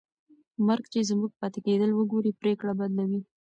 [0.67, 3.21] مرګ چې زموږ پاتې کېدل وګوري، پرېکړه بدلوي.